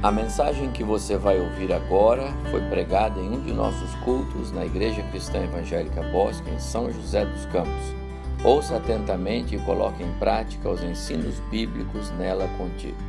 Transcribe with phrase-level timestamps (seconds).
[0.00, 4.64] A mensagem que você vai ouvir agora foi pregada em um de nossos cultos na
[4.64, 7.96] Igreja Cristã Evangélica Bosque, em São José dos Campos.
[8.44, 13.02] Ouça atentamente e coloque em prática os ensinos bíblicos nela contidos.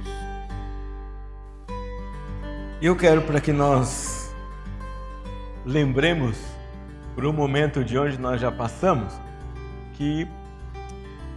[2.82, 4.33] Eu quero para que nós
[5.64, 6.37] lembremos,
[7.14, 9.14] por um momento de onde nós já passamos,
[9.93, 10.28] que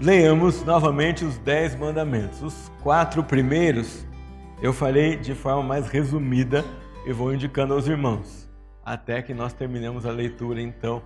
[0.00, 2.40] leiamos novamente os dez mandamentos.
[2.40, 4.06] Os quatro primeiros
[4.62, 6.64] eu falei de forma mais resumida
[7.04, 8.48] e vou indicando aos irmãos,
[8.84, 11.02] até que nós terminemos a leitura então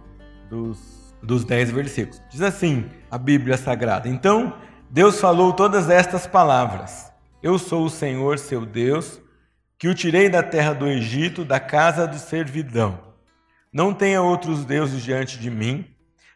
[0.51, 2.20] dos, dos dez versículos.
[2.30, 4.52] Diz assim a Bíblia Sagrada: Então
[4.91, 7.10] Deus falou todas estas palavras:
[7.42, 9.23] Eu sou o Senhor seu Deus,
[9.79, 13.01] que o tirei da terra do Egito, da casa de servidão.
[13.73, 15.87] Não tenha outros deuses diante de mim.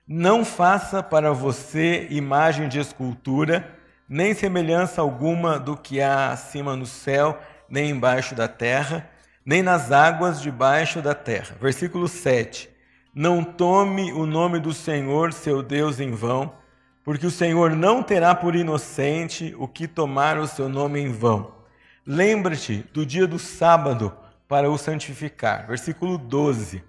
[0.08, 3.78] Não faça para você imagem de escultura
[4.10, 9.08] nem semelhança alguma do que há acima no céu, nem embaixo da terra,
[9.46, 11.54] nem nas águas debaixo da terra.
[11.60, 12.68] Versículo 7.
[13.14, 16.52] Não tome o nome do Senhor, seu Deus, em vão,
[17.04, 21.52] porque o Senhor não terá por inocente o que tomar o seu nome em vão.
[22.04, 24.12] Lembra-te do dia do sábado
[24.48, 25.68] para o santificar.
[25.68, 26.82] Versículo 12.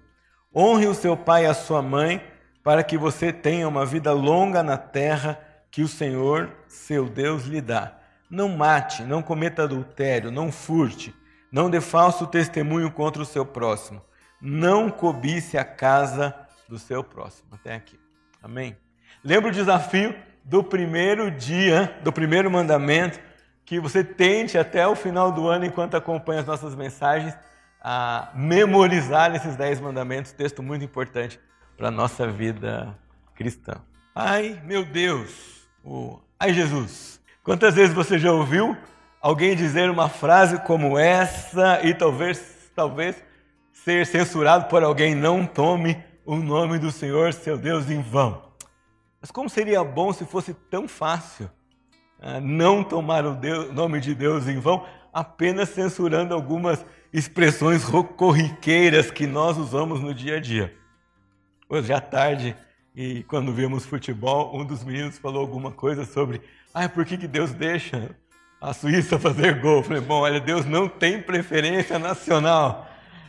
[0.52, 2.20] Honre o seu pai e a sua mãe,
[2.64, 5.38] para que você tenha uma vida longa na terra
[5.72, 7.98] que o Senhor, seu Deus, lhe dá.
[8.30, 11.14] Não mate, não cometa adultério, não furte,
[11.50, 14.02] não dê falso testemunho contra o seu próximo,
[14.40, 16.34] não cobice a casa
[16.68, 17.48] do seu próximo.
[17.52, 17.98] Até aqui.
[18.42, 18.76] Amém?
[19.24, 23.18] Lembra o desafio do primeiro dia, do primeiro mandamento,
[23.64, 27.34] que você tente até o final do ano, enquanto acompanha as nossas mensagens,
[27.80, 31.40] a memorizar esses dez mandamentos, texto muito importante
[31.76, 32.96] para a nossa vida
[33.34, 33.74] cristã.
[34.14, 37.20] Ai, meu Deus, o Ai Jesus.
[37.44, 38.76] Quantas vezes você já ouviu
[39.20, 43.22] alguém dizer uma frase como essa e talvez, talvez
[43.72, 45.14] ser censurado por alguém?
[45.14, 48.42] Não tome o nome do Senhor, seu Deus, em vão.
[49.20, 51.48] Mas como seria bom se fosse tão fácil
[52.20, 57.84] ah, não tomar o Deus, nome de Deus em vão, apenas censurando algumas expressões
[58.16, 60.74] corriqueiras que nós usamos no dia a dia.
[61.68, 62.56] Hoje à tarde,
[62.94, 66.42] e quando vimos futebol, um dos meninos falou alguma coisa sobre
[66.74, 68.14] ah, por que, que Deus deixa
[68.60, 69.78] a Suíça fazer gol?
[69.78, 72.88] Eu falei, bom, olha, Deus não tem preferência nacional.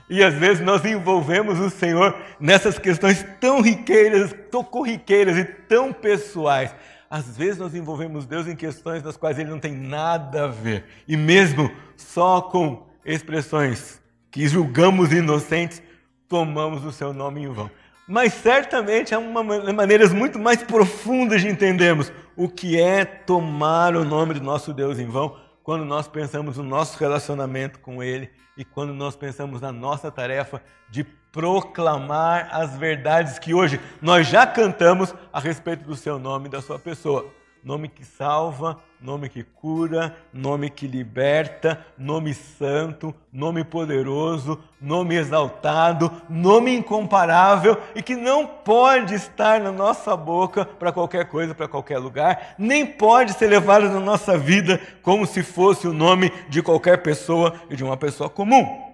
[0.10, 5.94] E às vezes nós envolvemos o Senhor nessas questões tão riqueiras, tão corriqueiras e tão
[5.94, 6.76] pessoais.
[7.10, 10.86] Às vezes nós envolvemos Deus em questões das quais Ele não tem nada a ver.
[11.08, 15.82] E mesmo só com expressões que julgamos inocentes,
[16.28, 17.70] tomamos o seu nome em vão.
[18.08, 24.04] Mas certamente há uma, maneiras muito mais profundas de entendermos o que é tomar o
[24.04, 28.66] nome do nosso Deus em vão quando nós pensamos no nosso relacionamento com Ele e
[28.66, 35.16] quando nós pensamos na nossa tarefa de proclamar as verdades que hoje nós já cantamos
[35.32, 37.32] a respeito do seu nome e da sua pessoa
[37.64, 46.12] nome que salva, nome que cura, nome que liberta, nome santo, nome poderoso, nome exaltado,
[46.30, 52.00] nome incomparável e que não pode estar na nossa boca para qualquer coisa, para qualquer
[52.00, 57.02] lugar, nem pode ser levado na nossa vida como se fosse o nome de qualquer
[57.02, 58.94] pessoa e de uma pessoa comum.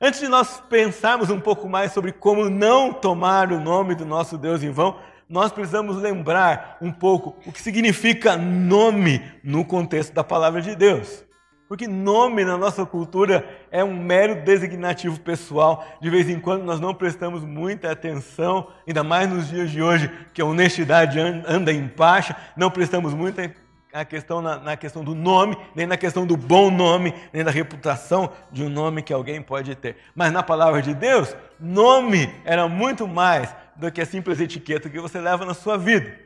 [0.00, 4.36] Antes de nós pensarmos um pouco mais sobre como não tomar o nome do nosso
[4.36, 4.96] Deus em vão,
[5.28, 11.24] nós precisamos lembrar um pouco o que significa nome no contexto da palavra de Deus.
[11.68, 15.84] Porque nome na nossa cultura é um mero designativo pessoal.
[16.00, 20.08] De vez em quando nós não prestamos muita atenção, ainda mais nos dias de hoje,
[20.32, 23.52] que a honestidade anda em baixa, não prestamos muita
[23.92, 27.50] a questão na, na, questão do nome, nem na questão do bom nome, nem da
[27.50, 29.96] reputação de um nome que alguém pode ter.
[30.14, 35.00] Mas na palavra de Deus, nome era muito mais do que a simples etiqueta que
[35.00, 36.18] você leva na sua vida.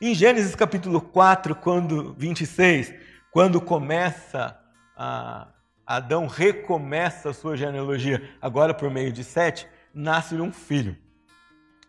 [0.00, 2.94] Em Gênesis capítulo 4, quando 26,
[3.30, 4.58] quando começa
[4.96, 5.48] a
[5.86, 10.96] Adão recomeça a sua genealogia, agora por meio de Sete, nasce um filho.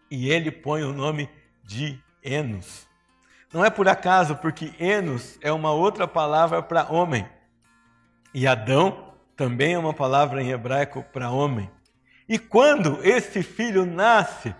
[0.09, 1.29] E ele põe o nome
[1.63, 2.87] de Enos.
[3.53, 7.27] Não é por acaso, porque Enos é uma outra palavra para homem.
[8.33, 11.69] E Adão também é uma palavra em hebraico para homem.
[12.27, 14.53] E quando esse filho nasce,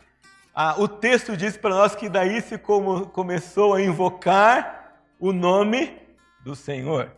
[0.54, 5.98] ah, o texto diz para nós que daí se como, começou a invocar o nome
[6.44, 7.12] do Senhor.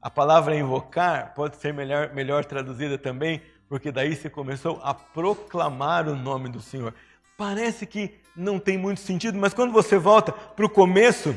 [0.00, 6.08] A palavra invocar pode ser melhor, melhor traduzida também, porque daí se começou a proclamar
[6.08, 6.94] o nome do Senhor.
[7.36, 11.34] Parece que não tem muito sentido, mas quando você volta para o começo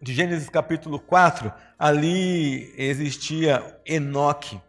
[0.00, 4.60] de Gênesis capítulo 4, ali existia Enoque,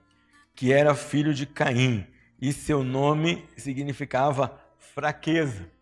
[0.56, 2.06] que era filho de Caim,
[2.42, 5.75] e seu nome significava fraqueza.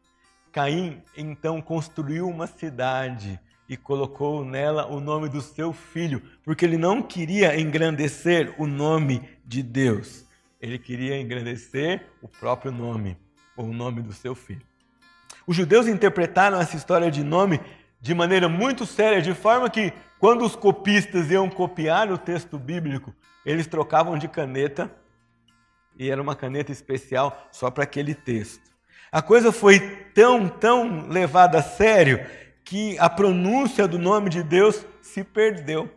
[0.53, 6.77] Caim então construiu uma cidade e colocou nela o nome do seu filho, porque ele
[6.77, 10.27] não queria engrandecer o nome de Deus.
[10.61, 13.17] Ele queria engrandecer o próprio nome,
[13.57, 14.61] ou o nome do seu filho.
[15.47, 17.59] Os judeus interpretaram essa história de nome
[17.99, 23.11] de maneira muito séria, de forma que quando os copistas iam copiar o texto bíblico,
[23.43, 24.93] eles trocavam de caneta
[25.97, 28.72] e era uma caneta especial só para aquele texto.
[29.13, 29.79] A coisa foi
[30.15, 32.19] tão, tão levada a sério
[32.65, 35.87] que a pronúncia do nome de Deus se perdeu.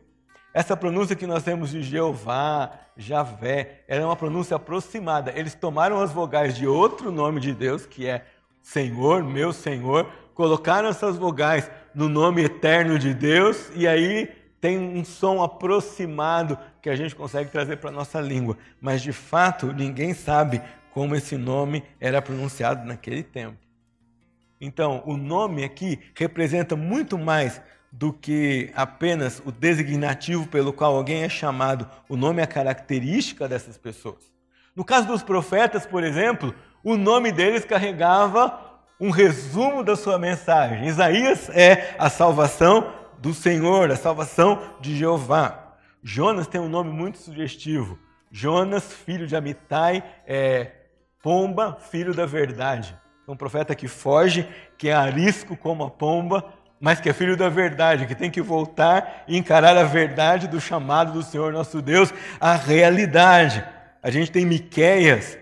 [0.52, 5.32] Essa pronúncia que nós temos de Jeová, Javé, era é uma pronúncia aproximada.
[5.34, 8.22] Eles tomaram as vogais de outro nome de Deus, que é
[8.60, 14.30] Senhor, meu Senhor, colocaram essas vogais no nome eterno de Deus e aí
[14.60, 18.58] tem um som aproximado que a gente consegue trazer para a nossa língua.
[18.78, 20.60] Mas de fato, ninguém sabe
[20.96, 23.58] como esse nome era pronunciado naquele tempo.
[24.58, 27.60] Então, o nome aqui representa muito mais
[27.92, 31.86] do que apenas o designativo pelo qual alguém é chamado.
[32.08, 34.32] O nome é a característica dessas pessoas.
[34.74, 38.58] No caso dos profetas, por exemplo, o nome deles carregava
[38.98, 40.86] um resumo da sua mensagem.
[40.86, 45.74] Isaías é a salvação do Senhor, a salvação de Jeová.
[46.02, 47.98] Jonas tem um nome muito sugestivo.
[48.32, 50.75] Jonas, filho de Amitai, é
[51.26, 52.96] pomba, filho da verdade.
[53.26, 57.36] É um profeta que foge, que é arisco como a pomba, mas que é filho
[57.36, 61.82] da verdade, que tem que voltar e encarar a verdade do chamado do Senhor nosso
[61.82, 63.64] Deus, a realidade.
[64.00, 65.36] A gente tem Miqueias,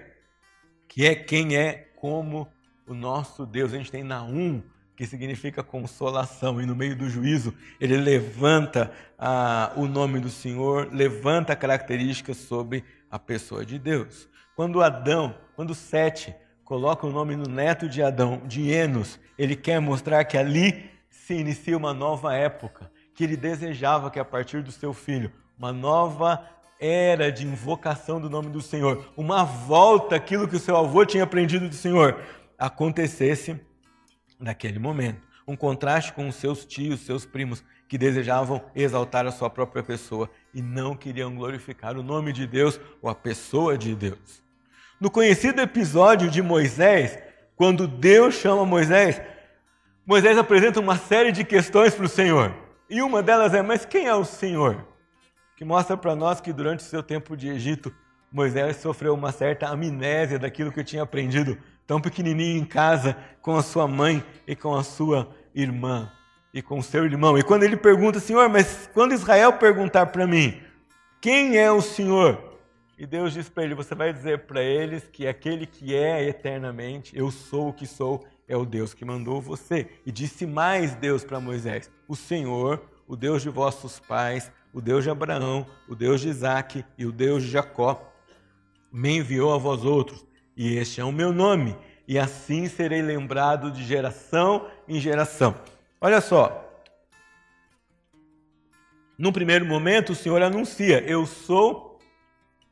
[0.88, 2.48] que é quem é como
[2.88, 3.74] o nosso Deus.
[3.74, 4.62] A gente tem Naum,
[4.96, 10.88] que significa consolação, e no meio do juízo ele levanta ah, o nome do Senhor,
[10.90, 14.26] levanta características sobre a pessoa de Deus.
[14.56, 16.34] Quando Adão, quando Sete
[16.64, 21.34] coloca o nome no neto de Adão, de Enos, ele quer mostrar que ali se
[21.34, 26.44] inicia uma nova época, que ele desejava que a partir do seu filho, uma nova
[26.80, 31.24] era de invocação do nome do Senhor, uma volta aquilo que o seu avô tinha
[31.24, 32.20] aprendido do Senhor,
[32.58, 33.58] acontecesse
[34.38, 35.22] naquele momento.
[35.46, 40.28] Um contraste com os seus tios, seus primos, que desejavam exaltar a sua própria pessoa
[40.52, 44.43] e não queriam glorificar o nome de Deus ou a pessoa de Deus.
[45.00, 47.18] No conhecido episódio de Moisés,
[47.56, 49.20] quando Deus chama Moisés,
[50.06, 52.54] Moisés apresenta uma série de questões para o Senhor.
[52.88, 54.86] E uma delas é: Mas quem é o Senhor?
[55.56, 57.92] Que mostra para nós que durante o seu tempo de Egito,
[58.30, 61.56] Moisés sofreu uma certa amnésia daquilo que tinha aprendido
[61.86, 66.10] tão pequenininho em casa com a sua mãe e com a sua irmã
[66.52, 67.36] e com o seu irmão.
[67.36, 70.60] E quando ele pergunta, Senhor, mas quando Israel perguntar para mim,
[71.20, 72.53] quem é o Senhor?
[72.96, 77.16] E Deus diz para ele: Você vai dizer para eles que aquele que é eternamente,
[77.16, 79.88] eu sou o que sou, é o Deus que mandou você.
[80.06, 85.04] E disse mais Deus para Moisés: O Senhor, o Deus de vossos pais, o Deus
[85.04, 88.12] de Abraão, o Deus de Isaac e o Deus de Jacó,
[88.92, 90.24] me enviou a vós outros,
[90.56, 91.76] e este é o meu nome,
[92.06, 95.54] e assim serei lembrado de geração em geração.
[96.00, 96.60] Olha só.
[99.16, 101.93] Num primeiro momento, o Senhor anuncia: Eu sou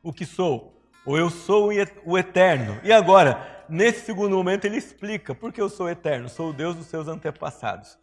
[0.02, 1.70] o que sou, ou eu sou
[2.04, 2.80] o eterno.
[2.82, 6.28] E agora, nesse segundo momento, ele explica por que eu sou eterno.
[6.28, 7.98] Sou o Deus dos seus antepassados.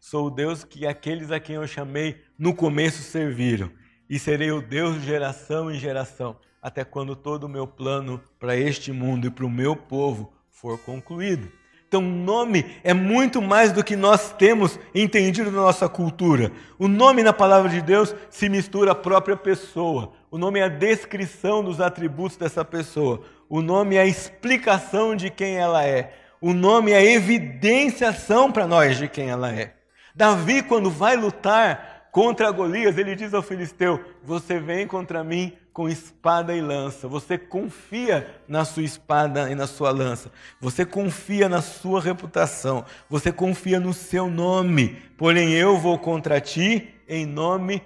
[0.00, 3.70] Sou o Deus que aqueles a quem eu chamei no começo serviram.
[4.08, 8.56] E serei o Deus de geração em geração, até quando todo o meu plano para
[8.56, 11.50] este mundo e para o meu povo for concluído.
[11.86, 16.52] Então, nome é muito mais do que nós temos entendido na nossa cultura.
[16.78, 20.12] O nome na palavra de Deus se mistura à própria pessoa.
[20.30, 23.22] O nome é a descrição dos atributos dessa pessoa.
[23.48, 26.14] O nome é a explicação de quem ela é.
[26.40, 29.74] O nome é a evidenciação para nós de quem ela é.
[30.14, 35.88] Davi, quando vai lutar contra Golias, ele diz ao filisteu: Você vem contra mim com
[35.88, 37.08] espada e lança.
[37.08, 40.30] Você confia na sua espada e na sua lança.
[40.60, 42.84] Você confia na sua reputação.
[43.08, 44.90] Você confia no seu nome.
[45.18, 47.82] Porém, eu vou contra ti em nome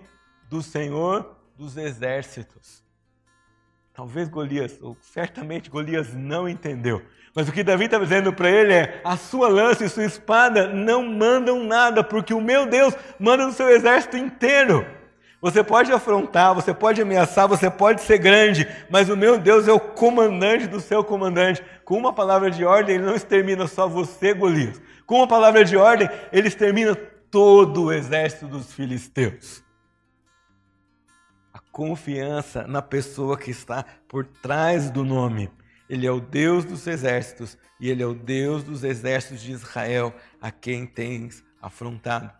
[0.50, 2.82] do Senhor dos exércitos.
[3.92, 7.00] Talvez Golias, ou certamente Golias não entendeu.
[7.34, 10.68] Mas o que Davi está dizendo para ele é: a sua lança e sua espada
[10.68, 14.86] não mandam nada, porque o meu Deus manda no seu exército inteiro.
[15.40, 19.72] Você pode afrontar, você pode ameaçar, você pode ser grande, mas o meu Deus é
[19.72, 21.62] o comandante do seu comandante.
[21.84, 24.80] Com uma palavra de ordem, ele não extermina só você, Golias.
[25.04, 26.94] Com uma palavra de ordem, ele extermina
[27.30, 29.63] todo o exército dos filisteus.
[31.74, 35.50] Confiança na pessoa que está por trás do nome.
[35.90, 40.14] Ele é o Deus dos exércitos e ele é o Deus dos exércitos de Israel,
[40.40, 42.30] a quem tens afrontado.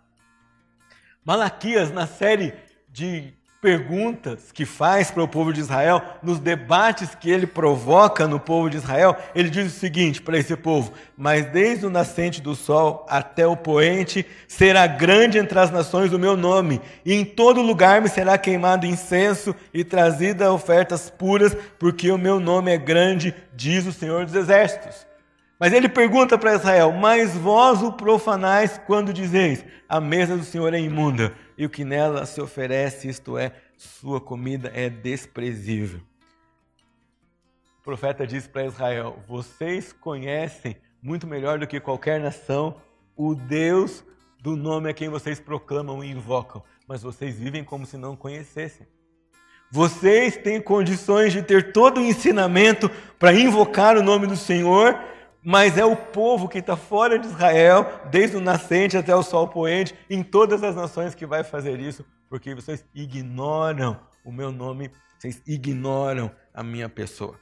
[1.25, 2.55] Malaquias, na série
[2.89, 3.35] de
[3.65, 8.69] perguntas que faz para o povo de Israel, nos debates que ele provoca no povo
[8.69, 13.07] de Israel, ele diz o seguinte para esse povo: Mas desde o nascente do sol
[13.09, 18.03] até o poente será grande entre as nações o meu nome, e em todo lugar
[18.03, 23.87] me será queimado incenso e trazida ofertas puras, porque o meu nome é grande, diz
[23.87, 25.14] o Senhor dos Exércitos.
[25.59, 30.73] Mas ele pergunta para Israel: Mas vós o profanais quando dizeis: A mesa do Senhor
[30.75, 36.01] é imunda, e o que nela se oferece, isto é, sua comida, é desprezível.
[37.79, 42.77] O profeta diz para Israel: Vocês conhecem muito melhor do que qualquer nação
[43.17, 44.05] o Deus
[44.41, 48.87] do nome a quem vocês proclamam e invocam, mas vocês vivem como se não conhecessem.
[49.71, 54.99] Vocês têm condições de ter todo o ensinamento para invocar o nome do Senhor
[55.45, 59.47] mas é o povo que está fora de Israel, desde o nascente até o sol
[59.49, 64.91] poente, em todas as nações que vai fazer isso, porque vocês ignoram o meu nome,
[65.19, 67.39] vocês ignoram a minha pessoa.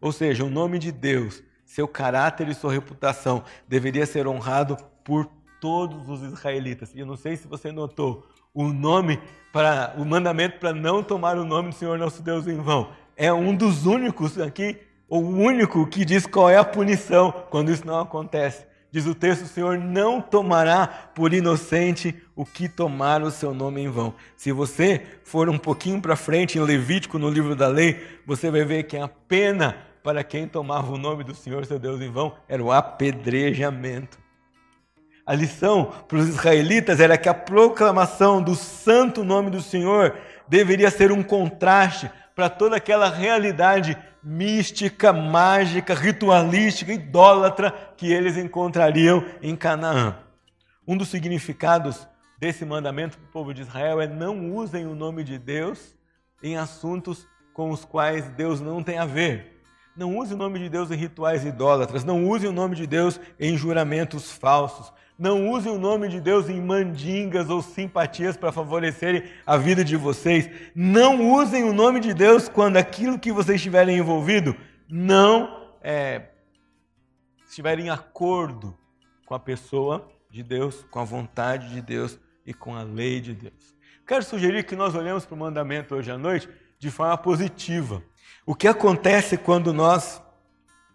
[0.00, 5.26] Ou seja, o nome de Deus, seu caráter e sua reputação deveria ser honrado por
[5.60, 6.94] todos os israelitas.
[6.94, 9.20] E eu não sei se você notou, o nome
[9.52, 13.32] para o mandamento para não tomar o nome do Senhor nosso Deus em vão é
[13.32, 14.78] um dos únicos aqui
[15.14, 18.66] o único que diz qual é a punição quando isso não acontece.
[18.90, 23.80] Diz o texto: o Senhor não tomará por inocente o que tomar o seu nome
[23.80, 24.12] em vão.
[24.36, 28.64] Se você for um pouquinho para frente em Levítico, no livro da lei, você vai
[28.64, 32.34] ver que a pena para quem tomava o nome do Senhor, seu Deus, em vão
[32.48, 34.18] era o apedrejamento.
[35.24, 40.16] A lição para os israelitas era que a proclamação do santo nome do Senhor
[40.48, 49.24] deveria ser um contraste para toda aquela realidade mística, mágica, ritualística, idólatra que eles encontrariam
[49.42, 50.16] em Canaã.
[50.86, 55.22] Um dos significados desse mandamento para o povo de Israel é não usem o nome
[55.24, 55.94] de Deus
[56.42, 59.62] em assuntos com os quais Deus não tem a ver.
[59.96, 63.20] Não use o nome de Deus em rituais idólatras, não use o nome de Deus
[63.38, 69.22] em juramentos falsos, não use o nome de Deus em mandingas ou simpatias para favorecerem
[69.46, 70.50] a vida de vocês.
[70.74, 74.56] Não usem o nome de Deus quando aquilo que vocês estiverem envolvido
[74.88, 76.30] não é,
[77.46, 78.76] estiver em acordo
[79.24, 83.34] com a pessoa de Deus, com a vontade de Deus e com a lei de
[83.34, 83.74] Deus.
[84.06, 88.02] Quero sugerir que nós olhemos para o mandamento hoje à noite de forma positiva.
[88.44, 90.20] O que acontece quando nós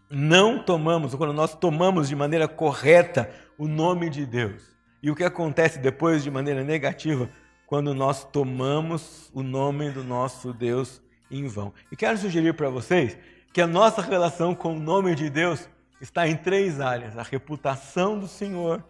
[0.09, 4.63] não tomamos, ou quando nós tomamos de maneira correta o nome de Deus.
[5.03, 7.29] E o que acontece depois de maneira negativa
[7.67, 11.71] quando nós tomamos o nome do nosso Deus em vão.
[11.91, 13.15] E quero sugerir para vocês
[13.53, 15.69] que a nossa relação com o nome de Deus
[16.01, 18.83] está em três áreas: a reputação do Senhor,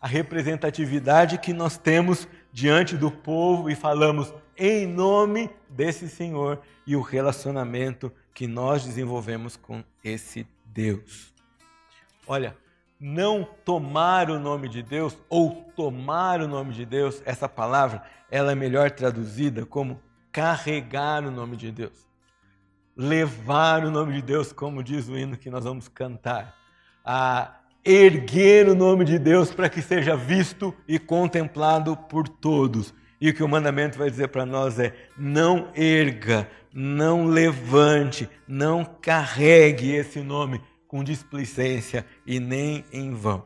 [0.00, 6.96] a representatividade que nós temos diante do povo e falamos em nome desse Senhor e
[6.96, 11.32] o relacionamento que nós desenvolvemos com esse Deus.
[12.26, 12.56] Olha,
[12.98, 18.52] não tomar o nome de Deus ou tomar o nome de Deus, essa palavra, ela
[18.52, 20.00] é melhor traduzida como
[20.32, 22.06] carregar o nome de Deus.
[22.96, 26.54] Levar o nome de Deus, como diz o hino que nós vamos cantar.
[27.04, 32.92] A erguer o nome de Deus para que seja visto e contemplado por todos.
[33.20, 38.84] E o que o mandamento vai dizer para nós é: não erga, não levante, não
[38.84, 40.60] carregue esse nome
[40.96, 43.44] com displicência e nem em vão.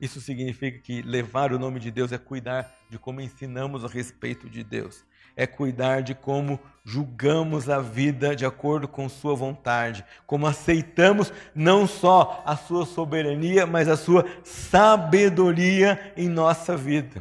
[0.00, 4.48] Isso significa que levar o nome de Deus é cuidar de como ensinamos a respeito
[4.48, 5.04] de Deus,
[5.36, 11.88] é cuidar de como julgamos a vida de acordo com Sua vontade, como aceitamos não
[11.88, 17.20] só a Sua soberania, mas a Sua sabedoria em nossa vida.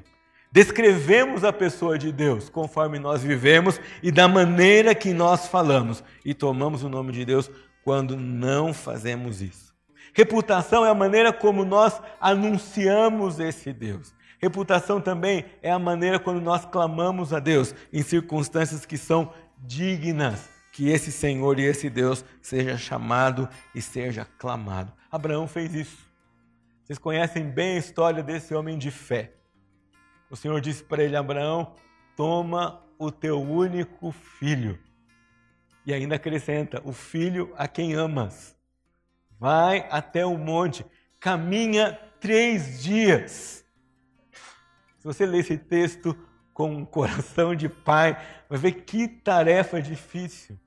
[0.51, 6.35] Descrevemos a pessoa de Deus conforme nós vivemos e da maneira que nós falamos, e
[6.35, 7.49] tomamos o nome de Deus
[7.83, 9.73] quando não fazemos isso.
[10.13, 14.13] Reputação é a maneira como nós anunciamos esse Deus.
[14.41, 20.49] Reputação também é a maneira quando nós clamamos a Deus em circunstâncias que são dignas
[20.71, 24.93] que esse Senhor e esse Deus seja chamado e seja clamado.
[25.11, 25.97] Abraão fez isso.
[26.83, 29.33] Vocês conhecem bem a história desse homem de fé.
[30.29, 31.73] O Senhor disse para ele: Abraão,
[32.15, 34.79] toma o teu único filho
[35.89, 38.55] e ainda acrescenta: o filho a quem amas.
[39.39, 40.85] Vai até o monte,
[41.19, 43.59] caminha três dias
[45.09, 46.15] você ler esse texto
[46.53, 48.15] com um coração de pai,
[48.47, 50.59] vai ver que tarefa difícil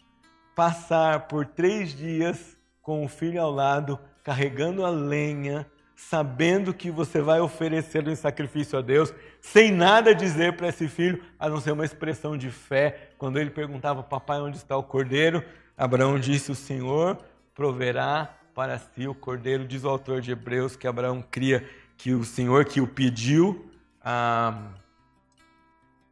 [0.56, 5.70] passar por três dias com o filho ao lado, carregando a lenha,
[6.08, 11.22] sabendo que você vai oferecer em sacrifício a Deus, sem nada dizer para esse filho,
[11.38, 13.10] a não ser uma expressão de fé.
[13.16, 15.42] Quando ele perguntava, papai, onde está o cordeiro?
[15.76, 17.18] Abraão disse, o Senhor
[17.54, 19.66] proverá para si o cordeiro.
[19.66, 21.66] Diz o autor de Hebreus que Abraão cria
[21.96, 23.70] que o Senhor que o pediu
[24.02, 24.70] ah,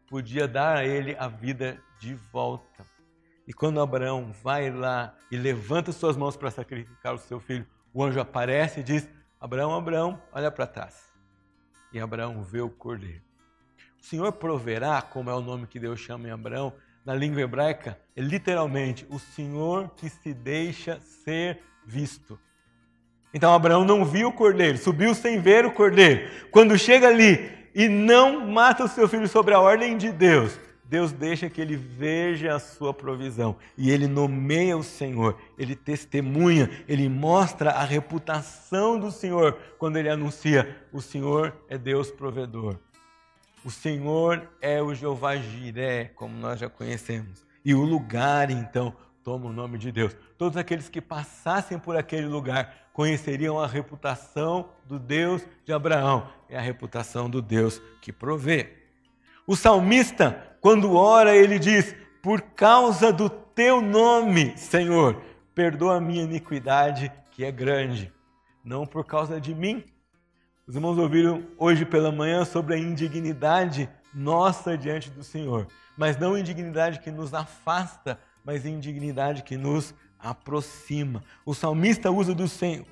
[0.09, 2.87] podia dar a ele a vida de volta.
[3.47, 8.03] E quando Abraão vai lá e levanta suas mãos para sacrificar o seu filho, o
[8.03, 9.09] anjo aparece e diz:
[9.41, 10.95] Abraão, Abraão, olha para trás.
[11.91, 13.23] E Abraão vê o cordeiro.
[13.99, 16.75] O Senhor proverá, como é o nome que Deus chama em Abraão,
[17.07, 22.39] na língua hebraica, é literalmente o Senhor que se deixa ser visto.
[23.33, 26.29] Então Abraão não viu o cordeiro, subiu sem ver o cordeiro.
[26.51, 30.59] Quando chega ali e não mata o seu filho sobre a ordem de Deus,
[30.91, 36.69] Deus deixa que ele veja a sua provisão e ele nomeia o Senhor, ele testemunha,
[36.89, 42.77] ele mostra a reputação do Senhor quando ele anuncia: o Senhor é Deus provedor.
[43.65, 47.47] O Senhor é o Jeová Jiré, como nós já conhecemos.
[47.65, 48.93] E o lugar, então,
[49.23, 50.17] toma o nome de Deus.
[50.37, 56.59] Todos aqueles que passassem por aquele lugar conheceriam a reputação do Deus de Abraão, é
[56.59, 58.80] a reputação do Deus que provê.
[59.51, 61.93] O salmista quando ora, ele diz:
[62.23, 65.21] Por causa do teu nome, Senhor,
[65.53, 68.13] perdoa a minha iniquidade, que é grande,
[68.65, 69.83] não por causa de mim.
[70.69, 75.67] Os irmãos ouviram hoje pela manhã sobre a indignidade nossa diante do Senhor,
[75.99, 81.25] mas não indignidade que nos afasta, mas indignidade que nos aproxima.
[81.45, 82.37] O salmista usa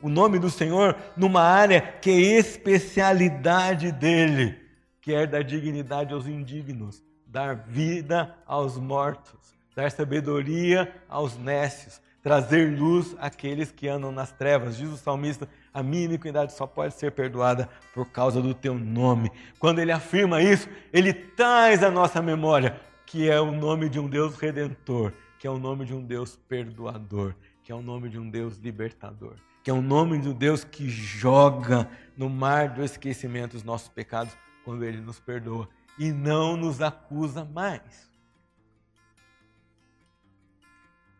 [0.02, 4.67] o nome do Senhor numa área que é especialidade dele,
[5.08, 12.78] que é dar dignidade aos indignos, dar vida aos mortos, dar sabedoria aos nécios, trazer
[12.78, 14.76] luz àqueles que andam nas trevas.
[14.76, 19.32] Diz o salmista: a minha iniquidade só pode ser perdoada por causa do teu nome.
[19.58, 24.06] Quando ele afirma isso, ele traz à nossa memória que é o nome de um
[24.06, 28.18] Deus redentor, que é o nome de um Deus perdoador, que é o nome de
[28.18, 32.84] um Deus libertador, que é o nome de um Deus que joga no mar do
[32.84, 34.36] esquecimento os nossos pecados
[34.68, 35.66] quando ele nos perdoa
[35.98, 38.06] e não nos acusa mais.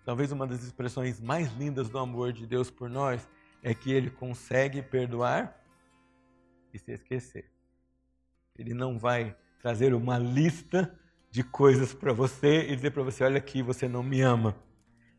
[0.05, 3.27] Talvez uma das expressões mais lindas do amor de Deus por nós
[3.63, 5.65] é que ele consegue perdoar
[6.75, 7.51] e se esquecer.
[8.55, 10.95] Ele não vai trazer uma lista
[11.31, 14.55] de coisas para você e dizer para você: olha aqui, você não me ama.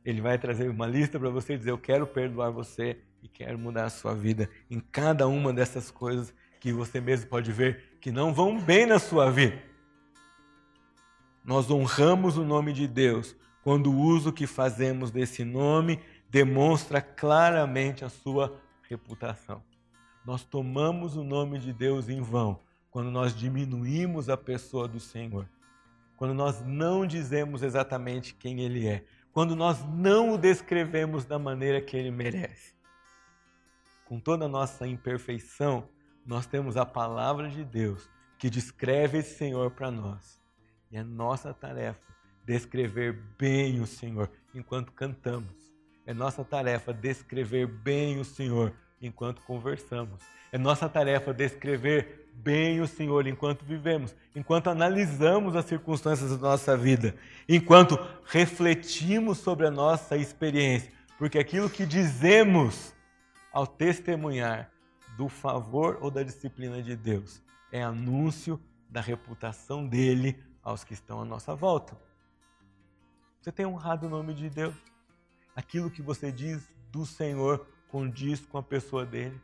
[0.06, 3.58] Ele vai trazer uma lista para você e dizer: eu quero perdoar você e quero
[3.58, 8.12] mudar a sua vida em cada uma dessas coisas que você mesmo pode ver que
[8.12, 9.62] não vão bem na sua vida.
[11.44, 18.06] Nós honramos o nome de Deus quando o uso que fazemos desse nome demonstra claramente
[18.06, 19.64] a sua reputação.
[20.26, 22.60] Nós tomamos o nome de Deus em vão
[22.92, 25.48] quando nós diminuímos a pessoa do Senhor,
[26.18, 31.82] quando nós não dizemos exatamente quem Ele é, quando nós não o descrevemos da maneira
[31.82, 32.74] que Ele merece.
[34.06, 35.88] Com toda a nossa imperfeição,
[36.26, 40.40] nós temos a palavra de Deus que descreve esse Senhor para nós.
[40.92, 42.02] E é nossa tarefa
[42.46, 45.54] descrever bem o Senhor enquanto cantamos.
[46.06, 50.22] É nossa tarefa descrever bem o Senhor enquanto conversamos.
[50.52, 56.78] É nossa tarefa descrever bem o Senhor enquanto vivemos, enquanto analisamos as circunstâncias da nossa
[56.78, 57.16] vida,
[57.48, 62.94] enquanto refletimos sobre a nossa experiência, porque aquilo que dizemos
[63.52, 64.72] ao testemunhar
[65.20, 67.44] do favor ou da disciplina de Deus.
[67.74, 68.58] É anúncio
[68.90, 72.00] da reputação dele aos que estão à nossa volta.
[73.42, 74.74] Você tem honrado o nome de Deus?
[75.54, 79.38] Aquilo que você diz do Senhor condiz com a pessoa dele?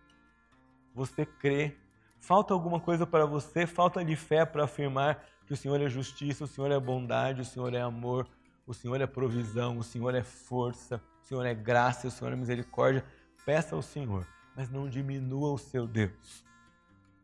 [0.94, 1.76] Você crê?
[2.22, 3.68] Falta alguma coisa para você?
[3.68, 7.46] Falta de fé para afirmar que o Senhor é justiça, o Senhor é bondade, o
[7.46, 8.30] Senhor é amor,
[8.66, 12.36] o Senhor é provisão, o Senhor é força, o Senhor é graça, o Senhor é
[12.38, 13.04] misericórdia?
[13.46, 16.44] Peça ao Senhor mas não diminua o seu Deus.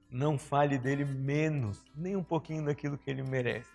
[0.09, 3.69] Não fale dele menos, nem um pouquinho daquilo que ele merece.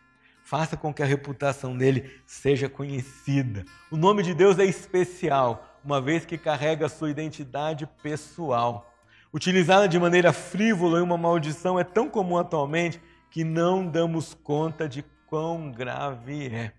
[0.45, 3.65] Faça com que a reputação dele seja conhecida.
[3.91, 8.95] O nome de Deus é especial, uma vez que carrega a sua identidade pessoal.
[9.33, 14.89] Utilizada de maneira frívola em uma maldição é tão comum atualmente que não damos conta
[14.89, 16.73] de quão grave é.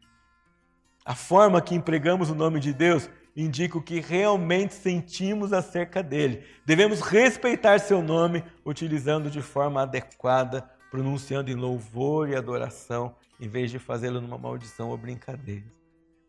[1.05, 6.43] A forma que empregamos o nome de Deus indica o que realmente sentimos acerca dele.
[6.65, 13.69] Devemos respeitar seu nome, utilizando de forma adequada, pronunciando em louvor e adoração, em vez
[13.69, 15.71] de fazê-lo numa maldição ou brincadeira.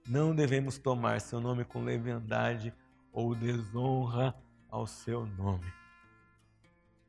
[0.06, 2.74] Não devemos tomar seu nome com leviandade
[3.10, 4.34] ou desonra
[4.70, 5.72] ao seu nome.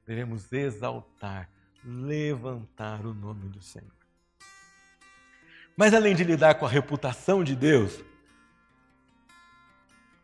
[0.08, 1.50] Devemos exaltar,
[1.84, 3.92] levantar o nome do Senhor.
[5.76, 8.04] Mas além de lidar com a reputação de Deus,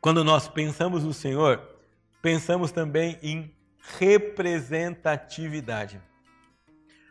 [0.06, 1.60] quando nós pensamos no Senhor,
[2.22, 3.52] pensamos também em
[3.98, 6.00] representatividade.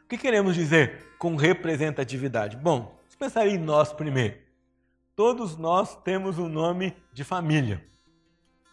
[0.05, 2.57] O que queremos dizer com representatividade?
[2.57, 4.37] Bom, vamos pensar em nós primeiro.
[5.17, 7.85] Todos nós temos um nome de família.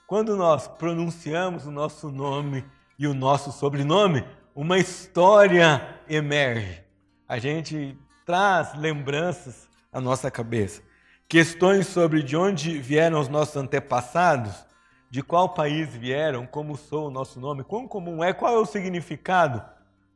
[0.05, 2.63] Quando nós pronunciamos o nosso nome
[2.99, 6.83] e o nosso sobrenome, uma história emerge.
[7.27, 10.83] A gente traz lembranças à nossa cabeça.
[11.31, 14.65] Questões sobre de onde vieram os nossos antepassados,
[15.09, 18.65] de qual país vieram, como sou o nosso nome, quão comum é, qual é o
[18.65, 19.63] significado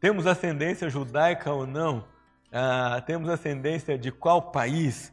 [0.06, 2.06] temos ascendência judaica ou não?
[2.52, 5.12] Ah, temos ascendência de qual país?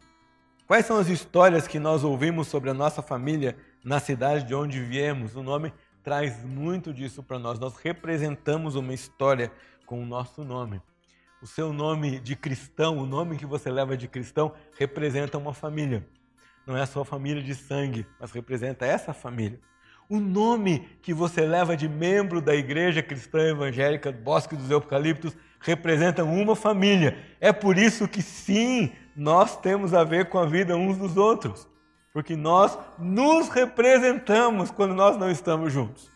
[0.66, 4.82] Quais são as histórias que nós ouvimos sobre a nossa família na cidade de onde
[4.82, 5.34] viemos?
[5.34, 7.58] O nome traz muito disso para nós.
[7.58, 9.50] Nós representamos uma história
[9.86, 10.82] com o nosso nome.
[11.42, 16.06] O seu nome de cristão, o nome que você leva de cristão, representa uma família.
[16.64, 19.58] Não é a sua família de sangue, mas representa essa família.
[20.08, 26.22] O nome que você leva de membro da Igreja Cristã Evangélica Bosque dos Eucaliptos representa
[26.22, 27.18] uma família.
[27.40, 31.66] É por isso que sim, nós temos a ver com a vida uns dos outros.
[32.12, 36.08] Porque nós nos representamos quando nós não estamos juntos.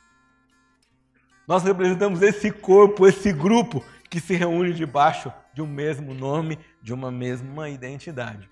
[1.48, 6.92] Nós representamos esse corpo, esse grupo que se reúne debaixo de um mesmo nome, de
[6.92, 8.48] uma mesma identidade.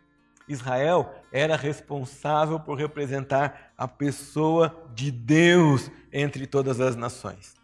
[0.48, 7.54] Israel era responsável por representar a pessoa de Deus entre todas as nações.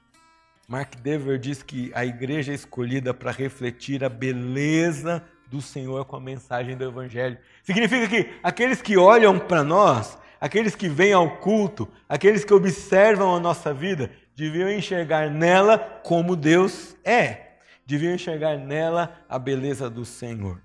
[0.66, 6.16] Mark Dever diz que a igreja é escolhida para refletir a beleza do Senhor com
[6.16, 7.36] a mensagem do Evangelho.
[7.62, 13.34] Significa que aqueles que olham para nós, aqueles que vêm ao culto, aqueles que observam
[13.34, 17.49] a nossa vida, deviam enxergar nela como Deus é,
[17.90, 20.62] deviam enxergar nela a beleza do Senhor.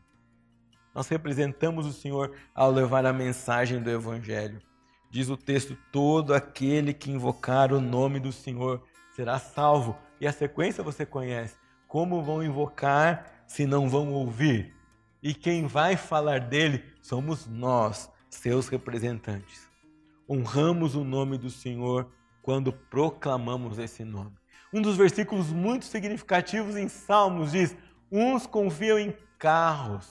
[0.94, 4.62] Nós representamos o Senhor ao levar a mensagem do Evangelho.
[5.10, 8.84] Diz o texto: todo aquele que invocar o nome do Senhor
[9.16, 9.98] será salvo.
[10.22, 11.58] E a sequência você conhece.
[11.88, 14.76] Como vão invocar se não vão ouvir?
[15.22, 19.68] E quem vai falar dele somos nós, seus representantes.
[20.30, 22.08] Honramos o nome do Senhor
[22.44, 24.36] quando proclamamos esse nome.
[24.76, 27.74] Um dos versículos muito significativos em Salmos diz:
[28.12, 30.06] Uns confiam em carros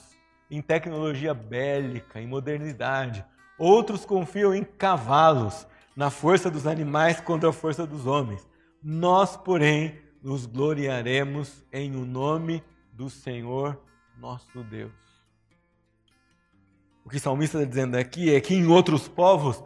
[0.49, 3.23] em tecnologia bélica, em modernidade.
[3.59, 8.49] Outros confiam em cavalos, na força dos animais contra a força dos homens.
[8.81, 13.79] Nós, porém, nos gloriaremos em o nome do Senhor
[14.17, 14.91] nosso Deus.
[17.05, 19.63] O que o salmista está dizendo aqui é que em outros povos,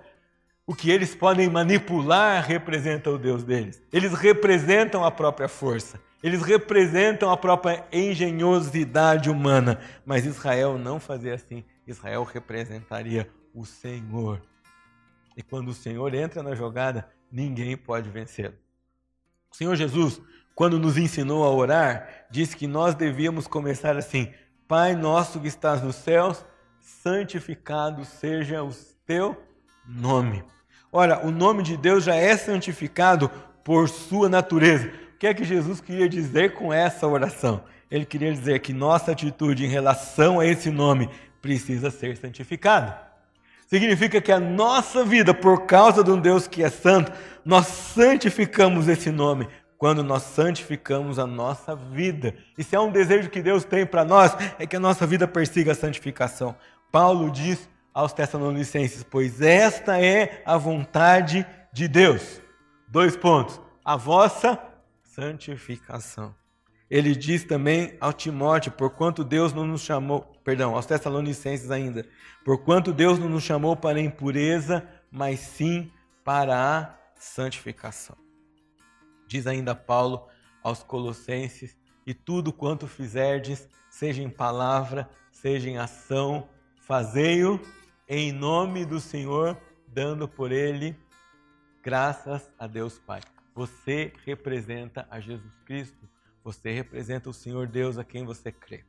[0.69, 3.81] o que eles podem manipular representa o Deus deles.
[3.91, 5.99] Eles representam a própria força.
[6.21, 11.65] Eles representam a própria engenhosidade humana, mas Israel não fazia assim.
[11.87, 14.43] Israel representaria o Senhor.
[15.35, 18.53] E quando o Senhor entra na jogada, ninguém pode vencê-lo.
[19.51, 20.21] O Senhor Jesus,
[20.53, 24.31] quando nos ensinou a orar, disse que nós devíamos começar assim:
[24.67, 26.45] Pai nosso que estás nos céus,
[26.79, 28.69] santificado seja o
[29.03, 29.35] teu
[29.83, 30.43] nome.
[30.91, 33.29] Ora, o nome de Deus já é santificado
[33.63, 37.61] por sua natureza que é que Jesus queria dizer com essa oração?
[37.91, 41.09] Ele queria dizer que nossa atitude em relação a esse nome
[41.41, 42.97] precisa ser santificada.
[43.67, 47.11] Significa que a nossa vida, por causa de um Deus que é santo,
[47.43, 49.47] nós santificamos esse nome
[49.77, 52.33] quando nós santificamos a nossa vida.
[52.57, 55.27] E se é um desejo que Deus tem para nós, é que a nossa vida
[55.27, 56.55] persiga a santificação.
[56.91, 62.41] Paulo diz aos Tessalonicenses: Pois esta é a vontade de Deus.
[62.87, 63.59] Dois pontos.
[63.83, 64.59] A vossa
[65.03, 66.35] santificação.
[66.89, 72.05] Ele diz também ao Timóteo, porquanto Deus não nos chamou, perdão, aos Tessalonicenses ainda,
[72.43, 75.91] porquanto Deus não nos chamou para a impureza, mas sim
[76.23, 78.17] para a santificação.
[79.27, 80.27] Diz ainda Paulo
[80.63, 86.49] aos Colossenses: E tudo quanto fizerdes, seja em palavra, seja em ação,
[86.79, 87.59] fazei-o
[88.09, 89.55] em nome do Senhor,
[89.87, 90.97] dando por ele
[91.83, 93.21] graças a Deus Pai.
[93.53, 96.09] Você representa a Jesus Cristo,
[96.43, 98.83] você representa o Senhor Deus a quem você crê.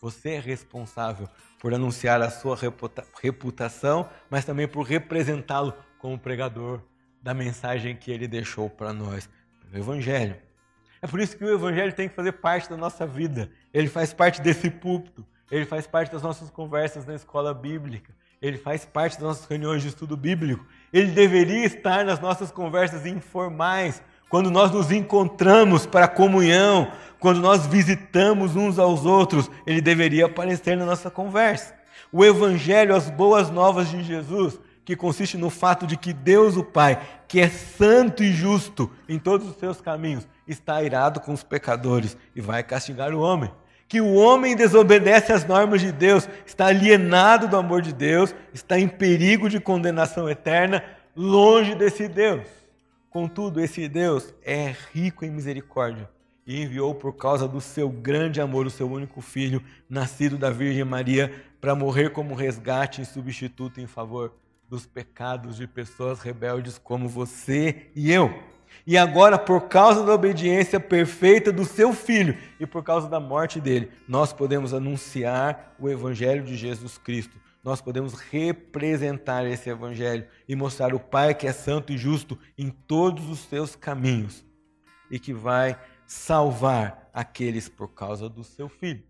[0.00, 1.28] Você é responsável
[1.60, 2.56] por anunciar a sua
[3.20, 6.80] reputação, mas também por representá-lo como pregador
[7.20, 9.28] da mensagem que ele deixou para nós,
[9.70, 10.36] o Evangelho.
[11.02, 13.52] É por isso que o Evangelho tem que fazer parte da nossa vida.
[13.72, 18.58] Ele faz parte desse púlpito, ele faz parte das nossas conversas na escola bíblica, ele
[18.58, 20.66] faz parte das nossas reuniões de estudo bíblico.
[20.92, 27.66] Ele deveria estar nas nossas conversas informais, quando nós nos encontramos para comunhão, quando nós
[27.66, 31.74] visitamos uns aos outros, ele deveria aparecer na nossa conversa.
[32.10, 36.64] O Evangelho, as boas novas de Jesus, que consiste no fato de que Deus, o
[36.64, 41.44] Pai, que é santo e justo em todos os seus caminhos, está irado com os
[41.44, 43.52] pecadores e vai castigar o homem.
[43.92, 48.78] Que o homem desobedece às normas de Deus, está alienado do amor de Deus, está
[48.78, 50.82] em perigo de condenação eterna,
[51.14, 52.46] longe desse Deus.
[53.10, 56.08] Contudo, esse Deus é rico em misericórdia
[56.46, 60.84] e enviou por causa do seu grande amor o seu único filho, nascido da Virgem
[60.84, 64.32] Maria, para morrer como resgate e substituto em favor
[64.70, 68.51] dos pecados de pessoas rebeldes como você e eu.
[68.86, 73.60] E agora, por causa da obediência perfeita do seu filho e por causa da morte
[73.60, 77.40] dele, nós podemos anunciar o evangelho de Jesus Cristo.
[77.62, 82.70] Nós podemos representar esse evangelho e mostrar o Pai que é santo e justo em
[82.70, 84.44] todos os seus caminhos
[85.08, 89.04] e que vai salvar aqueles por causa do seu filho.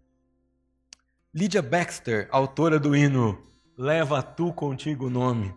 [1.35, 3.43] Lydia Baxter, autora do hino
[3.77, 5.55] Leva tu contigo o nome.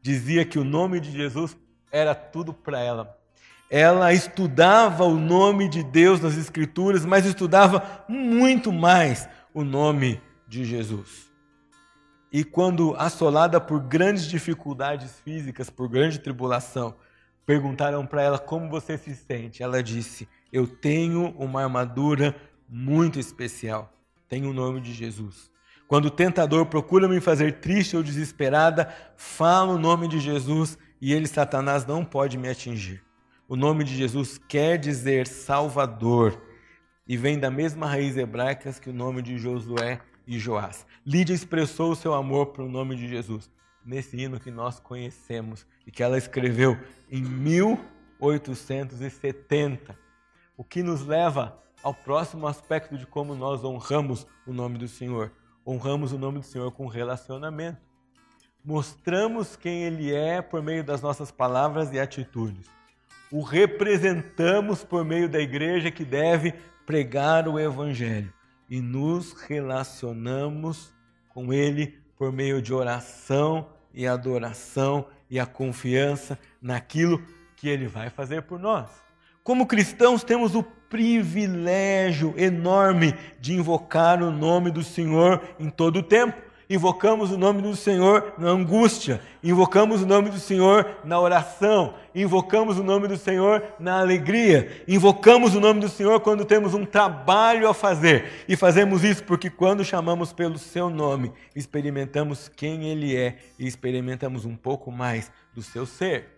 [0.00, 1.56] Dizia que o nome de Jesus
[1.90, 3.18] era tudo para ela.
[3.68, 10.64] Ela estudava o nome de Deus nas Escrituras, mas estudava muito mais o nome de
[10.64, 11.26] Jesus.
[12.32, 16.94] E quando assolada por grandes dificuldades físicas, por grande tribulação,
[17.44, 19.62] perguntaram para ela como você se sente.
[19.62, 22.36] Ela disse: Eu tenho uma armadura
[22.68, 23.92] muito especial.
[24.28, 25.50] Tenho o nome de Jesus.
[25.88, 31.12] Quando o tentador procura me fazer triste ou desesperada, falo o nome de Jesus e
[31.12, 33.02] ele, Satanás, não pode me atingir.
[33.48, 36.40] O nome de Jesus quer dizer Salvador
[37.06, 40.84] e vem da mesma raiz hebraica que o nome de Josué e Joás.
[41.04, 43.48] Lídia expressou o seu amor para o nome de Jesus
[43.84, 46.76] nesse hino que nós conhecemos e que ela escreveu
[47.08, 49.96] em 1870,
[50.56, 55.30] o que nos leva ao próximo aspecto de como nós honramos o nome do Senhor
[55.66, 57.80] honramos o nome do Senhor com relacionamento.
[58.66, 62.66] Mostramos quem Ele é por meio das nossas palavras e atitudes.
[63.30, 66.52] O representamos por meio da igreja que deve
[66.84, 68.32] pregar o Evangelho.
[68.68, 70.92] E nos relacionamos
[71.28, 77.22] com Ele por meio de oração e adoração e a confiança naquilo
[77.54, 78.90] que Ele vai fazer por nós.
[79.44, 86.02] Como cristãos, temos o privilégio enorme de invocar o nome do Senhor em todo o
[86.02, 86.45] tempo.
[86.68, 92.76] Invocamos o nome do Senhor na angústia, invocamos o nome do Senhor na oração, invocamos
[92.78, 97.68] o nome do Senhor na alegria, invocamos o nome do Senhor quando temos um trabalho
[97.68, 98.44] a fazer.
[98.48, 104.44] E fazemos isso porque quando chamamos pelo seu nome, experimentamos quem ele é e experimentamos
[104.44, 106.28] um pouco mais do seu ser.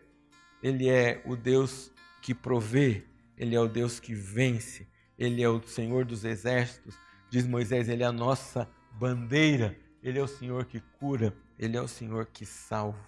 [0.62, 3.04] Ele é o Deus que provê,
[3.38, 4.86] ele é o Deus que vence,
[5.16, 6.98] Ele é o Senhor dos exércitos.
[7.30, 11.80] Diz Moisés, Ele é a nossa bandeira, Ele é o Senhor que cura, Ele é
[11.80, 12.98] o Senhor que salva.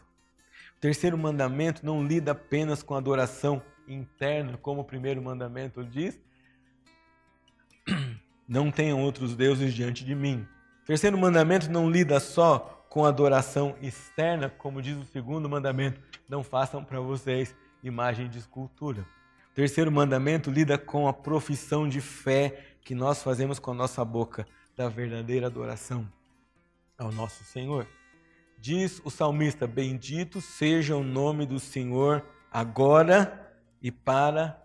[0.77, 6.19] O terceiro mandamento não lida apenas com adoração interna, como o primeiro mandamento diz.
[8.49, 10.45] Não tenham outros deuses diante de mim.
[10.83, 16.43] O terceiro mandamento não lida só com adoração externa, como diz o segundo mandamento: não
[16.43, 19.07] façam para vocês imagem de escultura.
[19.55, 24.45] Terceiro mandamento lida com a profissão de fé que nós fazemos com a nossa boca
[24.77, 26.05] da verdadeira adoração
[27.01, 27.87] ao nosso Senhor.
[28.59, 33.51] Diz o salmista: Bendito seja o nome do Senhor agora
[33.83, 34.63] e para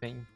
[0.00, 0.26] sempre.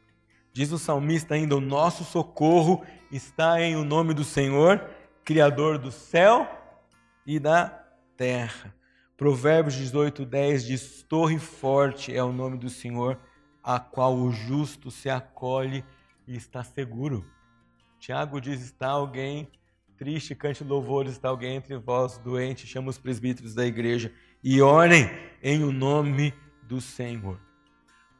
[0.52, 4.88] Diz o salmista ainda: O nosso socorro está em o nome do Senhor,
[5.24, 6.46] Criador do céu
[7.26, 7.68] e da
[8.16, 8.74] terra.
[9.16, 13.18] Provérbios 18, 10 diz: Torre forte é o nome do Senhor
[13.62, 15.84] a qual o justo se acolhe
[16.26, 17.24] e está seguro.
[17.98, 19.50] Tiago diz: está alguém
[20.00, 24.10] triste, cante louvores, está alguém entre vós doente, chama os presbíteros da igreja
[24.42, 25.10] e orem
[25.42, 26.32] em o nome
[26.62, 27.38] do Senhor.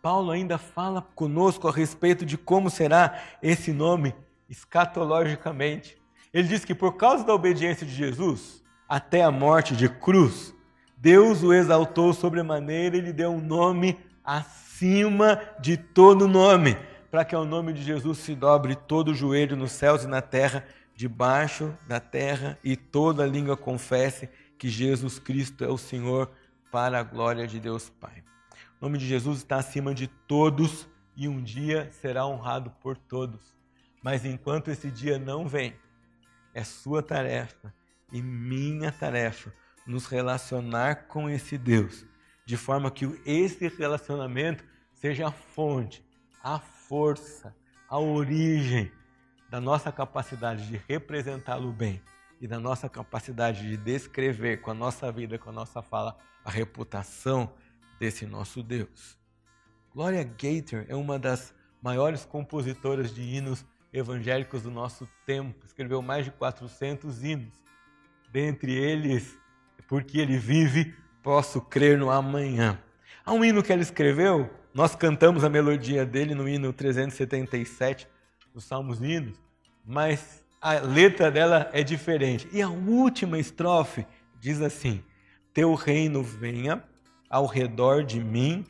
[0.03, 4.15] Paulo ainda fala conosco a respeito de como será esse nome
[4.47, 5.97] escatologicamente.
[6.35, 10.55] Ele diz que por causa da obediência de Jesus até a morte de cruz,
[10.99, 16.77] Deus o exaltou sobremaneira e lhe deu um nome acima de todo nome,
[17.11, 20.21] para que ao nome de Jesus se dobre todo o joelho nos céus e na
[20.21, 20.63] terra,
[21.01, 26.31] debaixo da terra, e toda língua confesse que Jesus Cristo é o Senhor,
[26.71, 28.23] para a glória de Deus Pai.
[28.79, 30.87] O nome de Jesus está acima de todos
[31.17, 33.57] e um dia será honrado por todos.
[34.03, 35.75] Mas enquanto esse dia não vem,
[36.53, 37.73] é sua tarefa
[38.13, 39.55] e minha tarefa
[39.87, 42.05] nos relacionar com esse Deus,
[42.45, 46.05] de forma que esse relacionamento seja a fonte,
[46.45, 47.57] a força,
[47.89, 48.93] a origem
[49.51, 52.01] da nossa capacidade de representá-lo bem
[52.41, 56.51] e da nossa capacidade de descrever com a nossa vida, com a nossa fala, a
[56.51, 57.53] reputação
[57.99, 59.19] desse nosso Deus.
[59.93, 65.67] Gloria Gator é uma das maiores compositoras de hinos evangélicos do nosso tempo.
[65.67, 67.53] Escreveu mais de 400 hinos.
[68.33, 69.37] Dentre eles,
[69.89, 72.81] porque ele vive, posso crer no amanhã.
[73.27, 78.07] Há um hino que ela escreveu, nós cantamos a melodia dele no hino 377
[78.53, 79.39] dos Salmos Hinos,
[79.85, 82.49] mas a letra dela é diferente.
[82.53, 84.07] E a última estrofe
[84.39, 85.03] diz assim:
[85.55, 86.85] Teu reino venha
[87.29, 88.67] ao redor de mim,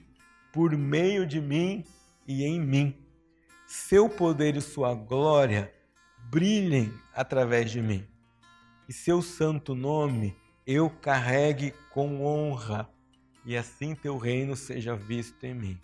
[0.52, 1.84] por meio de mim
[2.26, 2.94] e em mim.
[3.66, 5.72] Seu poder e sua glória
[6.30, 8.06] brilhem através de mim.
[8.88, 12.88] E seu santo nome eu carregue com honra,
[13.44, 15.80] e assim teu reino seja visto em mim.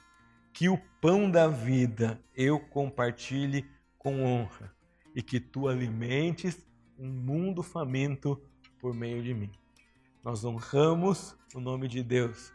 [0.52, 3.64] Que o pão da vida eu compartilhe
[4.06, 4.72] com honra,
[5.16, 6.64] e que tu alimentes
[6.96, 8.40] um mundo faminto
[8.78, 9.50] por meio de mim.
[10.22, 12.52] Nós honramos o nome de Deus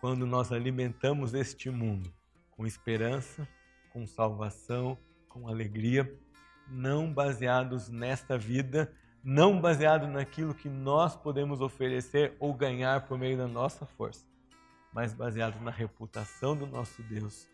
[0.00, 2.14] quando nós alimentamos este mundo
[2.52, 3.48] com esperança,
[3.92, 4.96] com salvação,
[5.28, 6.16] com alegria,
[6.68, 13.36] não baseados nesta vida, não baseado naquilo que nós podemos oferecer ou ganhar por meio
[13.36, 14.24] da nossa força,
[14.92, 17.48] mas baseado na reputação do nosso Deus,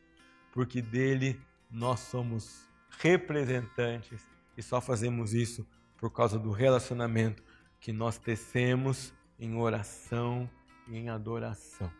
[0.52, 7.42] porque dele nós somos representantes e só fazemos isso por causa do relacionamento
[7.80, 10.48] que nós tecemos em oração
[10.88, 11.90] e em adoração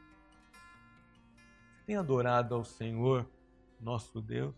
[1.89, 3.27] tem adorado ao Senhor,
[3.81, 4.55] nosso Deus?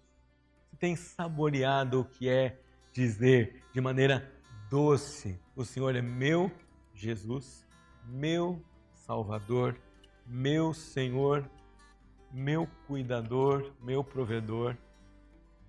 [0.68, 2.60] Você tem saboreado o que é
[2.92, 4.28] dizer de maneira
[4.68, 6.50] doce: O Senhor é meu
[6.92, 7.64] Jesus,
[8.04, 8.60] meu
[8.92, 9.80] Salvador,
[10.26, 11.48] meu Senhor,
[12.32, 14.76] meu cuidador, meu provedor,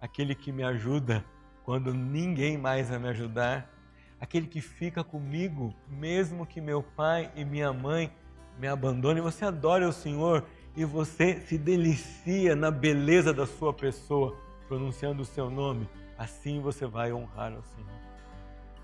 [0.02, 1.24] aquele que me ajuda
[1.64, 3.72] quando ninguém mais vai me ajudar,
[4.20, 8.12] aquele que fica comigo mesmo que meu pai e minha mãe
[8.60, 9.22] me abandonem.
[9.22, 10.44] Você adora o Senhor
[10.76, 14.36] e você se delicia na beleza da sua pessoa,
[14.68, 15.88] pronunciando o seu nome,
[16.18, 18.02] assim você vai honrar ao Senhor.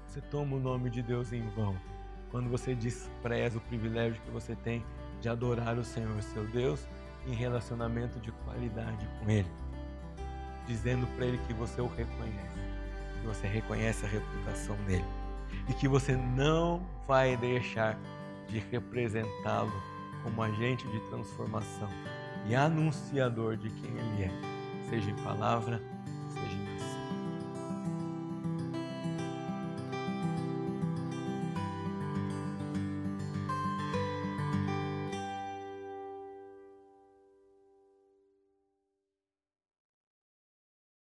[0.05, 1.75] Você toma o nome de Deus em vão
[2.29, 4.83] quando você despreza o privilégio que você tem
[5.21, 6.87] de adorar o Senhor, seu Deus,
[7.25, 9.49] em relacionamento de qualidade com Ele,
[10.67, 12.59] dizendo para Ele que você o reconhece,
[13.21, 15.05] que você reconhece a reputação dele
[15.69, 17.97] e que você não vai deixar
[18.47, 19.73] de representá-lo
[20.23, 21.89] como agente de transformação
[22.47, 24.31] e anunciador de quem Ele é,
[24.89, 25.81] seja em palavra,